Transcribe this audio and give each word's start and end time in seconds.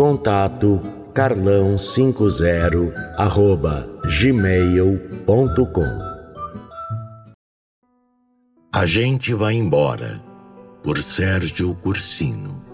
Contato 0.00 0.80
carlão50 1.12 2.90
arroba 3.18 3.86
gmail.com 4.18 5.84
A 8.74 8.86
gente 8.86 9.34
vai 9.34 9.52
embora, 9.52 10.18
por 10.82 11.02
Sérgio 11.02 11.74
Cursino. 11.82 12.64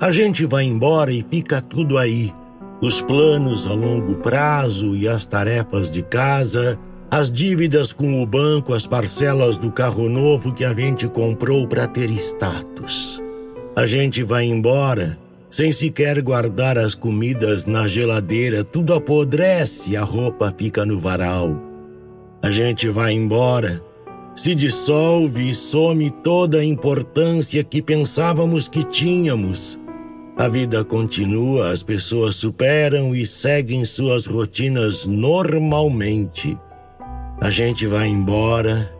A 0.00 0.10
gente 0.10 0.44
vai 0.46 0.64
embora 0.64 1.12
e 1.12 1.22
fica 1.22 1.62
tudo 1.62 1.96
aí. 1.96 2.34
Os 2.82 3.00
planos 3.00 3.64
a 3.68 3.72
longo 3.72 4.16
prazo 4.16 4.96
e 4.96 5.06
as 5.06 5.24
tarefas 5.24 5.88
de 5.88 6.02
casa, 6.02 6.76
as 7.08 7.30
dívidas 7.30 7.92
com 7.92 8.20
o 8.20 8.26
banco, 8.26 8.74
as 8.74 8.84
parcelas 8.84 9.56
do 9.56 9.70
carro 9.70 10.08
novo 10.08 10.52
que 10.52 10.64
a 10.64 10.74
gente 10.74 11.06
comprou 11.06 11.68
para 11.68 11.86
ter 11.86 12.10
status. 12.10 13.22
A 13.76 13.86
gente 13.86 14.24
vai 14.24 14.46
embora 14.46 15.16
sem 15.50 15.72
sequer 15.72 16.22
guardar 16.22 16.78
as 16.78 16.94
comidas 16.94 17.66
na 17.66 17.88
geladeira, 17.88 18.62
tudo 18.62 18.94
apodrece, 18.94 19.96
a 19.96 20.04
roupa 20.04 20.54
fica 20.56 20.86
no 20.86 21.00
varal. 21.00 21.60
A 22.40 22.50
gente 22.50 22.88
vai 22.88 23.12
embora, 23.12 23.82
se 24.36 24.54
dissolve 24.54 25.50
e 25.50 25.54
some 25.54 26.08
toda 26.22 26.58
a 26.58 26.64
importância 26.64 27.64
que 27.64 27.82
pensávamos 27.82 28.68
que 28.68 28.84
tínhamos. 28.84 29.78
A 30.36 30.48
vida 30.48 30.84
continua, 30.84 31.72
as 31.72 31.82
pessoas 31.82 32.36
superam 32.36 33.14
e 33.14 33.26
seguem 33.26 33.84
suas 33.84 34.26
rotinas 34.26 35.06
normalmente. 35.06 36.56
A 37.40 37.50
gente 37.50 37.86
vai 37.86 38.06
embora, 38.06 38.90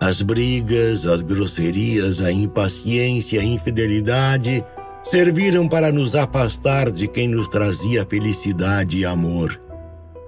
as 0.00 0.22
brigas, 0.22 1.06
as 1.06 1.20
grosserias, 1.20 2.20
a 2.20 2.30
impaciência, 2.30 3.40
a 3.40 3.44
infidelidade 3.44 4.64
serviram 5.06 5.68
para 5.68 5.92
nos 5.92 6.16
afastar 6.16 6.90
de 6.90 7.06
quem 7.06 7.28
nos 7.28 7.48
trazia 7.48 8.04
felicidade 8.04 8.98
e 8.98 9.04
amor. 9.04 9.60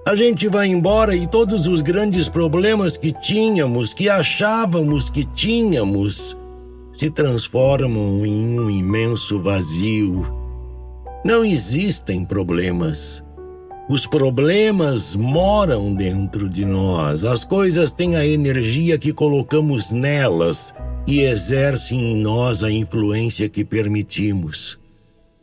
A 0.06 0.14
gente 0.14 0.48
vai 0.48 0.68
embora 0.68 1.14
e 1.14 1.26
todos 1.26 1.66
os 1.66 1.82
grandes 1.82 2.28
problemas 2.28 2.96
que 2.96 3.12
tínhamos, 3.12 3.92
que 3.92 4.08
achávamos 4.08 5.10
que 5.10 5.24
tínhamos, 5.24 6.36
se 6.94 7.10
transformam 7.10 8.24
em 8.24 8.58
um 8.58 8.70
imenso 8.70 9.42
vazio. 9.42 10.26
Não 11.24 11.44
existem 11.44 12.24
problemas. 12.24 13.22
Os 13.90 14.06
problemas 14.06 15.16
moram 15.16 15.92
dentro 15.92 16.48
de 16.48 16.64
nós. 16.64 17.24
As 17.24 17.42
coisas 17.42 17.90
têm 17.90 18.16
a 18.16 18.24
energia 18.24 18.96
que 18.96 19.12
colocamos 19.12 19.90
nelas 19.90 20.72
e 21.08 21.22
exercem 21.22 22.12
em 22.12 22.16
nós 22.18 22.62
a 22.62 22.70
influência 22.70 23.48
que 23.48 23.64
permitimos. 23.64 24.78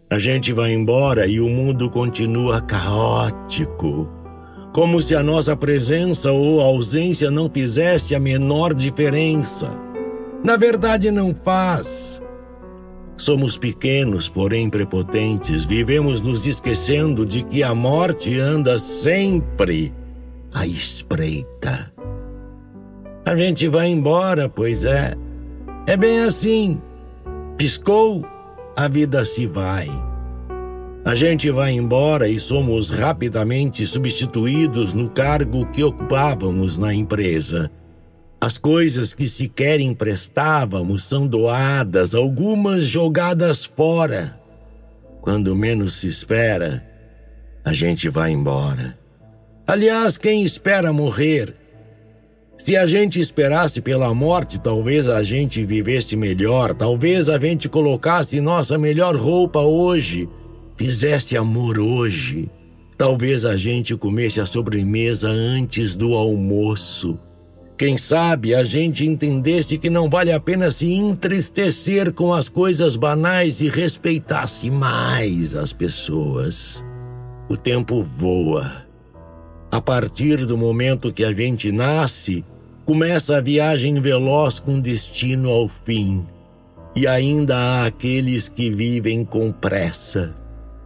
A 0.07 0.19
gente 0.19 0.53
vai 0.53 0.71
embora 0.71 1.25
e 1.25 1.39
o 1.39 1.49
mundo 1.49 1.89
continua 1.89 2.61
caótico, 2.61 4.07
como 4.71 5.01
se 5.01 5.15
a 5.15 5.23
nossa 5.23 5.57
presença 5.57 6.31
ou 6.31 6.61
ausência 6.61 7.31
não 7.31 7.49
fizesse 7.49 8.13
a 8.13 8.19
menor 8.19 8.75
diferença. 8.75 9.71
Na 10.43 10.55
verdade, 10.55 11.09
não 11.09 11.33
faz. 11.33 12.21
Somos 13.17 13.57
pequenos, 13.57 14.29
porém 14.29 14.69
prepotentes, 14.69 15.65
vivemos 15.65 16.21
nos 16.21 16.45
esquecendo 16.45 17.25
de 17.25 17.41
que 17.41 17.63
a 17.63 17.73
morte 17.73 18.37
anda 18.37 18.77
sempre 18.77 19.91
à 20.53 20.67
espreita. 20.67 21.91
A 23.25 23.35
gente 23.35 23.67
vai 23.67 23.87
embora, 23.87 24.47
pois 24.47 24.83
é. 24.83 25.17
É 25.87 25.95
bem 25.95 26.21
assim. 26.21 26.81
Piscou, 27.57 28.25
a 28.75 28.87
vida 28.87 29.23
se 29.23 29.45
vai. 29.45 29.87
A 31.05 31.13
gente 31.13 31.51
vai 31.51 31.73
embora 31.73 32.27
e 32.27 32.39
somos 32.39 32.89
rapidamente 32.89 33.85
substituídos 33.85 34.93
no 34.93 35.07
cargo 35.11 35.67
que 35.67 35.83
ocupávamos 35.83 36.79
na 36.79 36.91
empresa. 36.91 37.69
As 38.41 38.57
coisas 38.57 39.13
que 39.13 39.29
sequer 39.29 39.79
emprestávamos 39.79 41.03
são 41.03 41.27
doadas, 41.27 42.15
algumas 42.15 42.85
jogadas 42.85 43.63
fora. 43.63 44.39
Quando 45.21 45.55
menos 45.55 45.99
se 45.99 46.07
espera, 46.07 46.83
a 47.63 47.73
gente 47.73 48.09
vai 48.09 48.31
embora. 48.31 48.97
Aliás, 49.67 50.17
quem 50.17 50.43
espera 50.43 50.91
morrer 50.91 51.55
se 52.57 52.75
a 52.77 52.87
gente 52.87 53.19
esperasse 53.19 53.81
pela 53.81 54.13
morte, 54.13 54.59
talvez 54.59 55.09
a 55.09 55.21
gente 55.23 55.65
vivesse 55.65 56.15
melhor, 56.15 56.73
talvez 56.73 57.29
a 57.29 57.37
gente 57.37 57.67
colocasse 57.67 58.39
nossa 58.39 58.77
melhor 58.77 59.15
roupa 59.15 59.59
hoje, 59.59 60.29
fizesse 60.77 61.35
amor 61.37 61.77
hoje. 61.77 62.49
Talvez 62.97 63.43
a 63.45 63.57
gente 63.57 63.95
comesse 63.97 64.39
a 64.39 64.45
sobremesa 64.45 65.27
antes 65.27 65.95
do 65.95 66.13
almoço. 66.13 67.19
Quem 67.77 67.97
sabe 67.97 68.55
a 68.55 68.63
gente 68.63 69.05
entendesse 69.05 69.77
que 69.77 69.89
não 69.89 70.09
vale 70.09 70.31
a 70.31 70.39
pena 70.39 70.71
se 70.71 70.93
entristecer 70.93 72.13
com 72.13 72.33
as 72.33 72.47
coisas 72.47 72.95
banais 72.95 73.59
e 73.59 73.67
respeitasse 73.67 74.71
mais 74.71 75.53
as 75.53 75.73
pessoas. 75.73 76.81
O 77.49 77.57
tempo 77.57 78.01
voa. 78.01 78.85
A 79.75 79.81
partir 79.81 80.45
do 80.45 80.57
momento 80.57 81.11
que 81.11 81.21
a 81.21 81.33
gente 81.33 81.69
nasce, 81.69 82.45
começa 82.85 83.35
a 83.35 83.41
viagem 83.41 83.99
veloz 83.99 84.57
com 84.57 84.79
destino 84.79 85.49
ao 85.49 85.67
fim. 85.67 86.25
E 86.95 87.05
ainda 87.05 87.57
há 87.57 87.85
aqueles 87.85 88.47
que 88.47 88.69
vivem 88.69 89.25
com 89.25 89.51
pressa, 89.51 90.33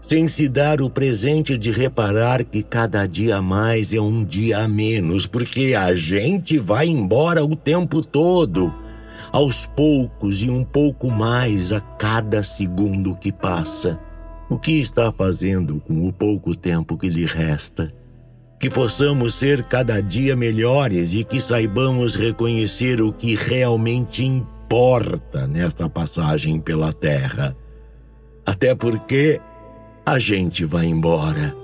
sem 0.01 0.27
se 0.27 0.49
dar 0.49 0.81
o 0.81 0.89
presente 0.89 1.55
de 1.55 1.69
reparar 1.69 2.43
que 2.43 2.63
cada 2.63 3.05
dia 3.05 3.39
mais 3.43 3.93
é 3.93 4.01
um 4.01 4.25
dia 4.25 4.57
a 4.57 4.67
menos, 4.67 5.27
porque 5.27 5.75
a 5.77 5.93
gente 5.93 6.57
vai 6.57 6.87
embora 6.87 7.45
o 7.45 7.55
tempo 7.55 8.01
todo, 8.01 8.73
aos 9.31 9.67
poucos 9.67 10.41
e 10.41 10.49
um 10.49 10.63
pouco 10.63 11.11
mais 11.11 11.71
a 11.71 11.79
cada 11.79 12.43
segundo 12.43 13.15
que 13.17 13.31
passa. 13.31 13.99
O 14.49 14.57
que 14.57 14.79
está 14.79 15.11
fazendo 15.11 15.79
com 15.79 16.07
o 16.07 16.11
pouco 16.11 16.55
tempo 16.55 16.97
que 16.97 17.07
lhe 17.07 17.27
resta? 17.27 17.98
Que 18.59 18.69
possamos 18.69 19.35
ser 19.35 19.63
cada 19.63 20.01
dia 20.01 20.35
melhores 20.35 21.13
e 21.13 21.23
que 21.23 21.39
saibamos 21.39 22.15
reconhecer 22.15 23.01
o 23.01 23.13
que 23.13 23.33
realmente 23.33 24.23
importa 24.25 25.47
nesta 25.47 25.89
passagem 25.89 26.59
pela 26.59 26.91
Terra. 26.91 27.55
Até 28.45 28.75
porque 28.75 29.39
a 30.05 30.19
gente 30.19 30.65
vai 30.65 30.87
embora. 30.87 31.55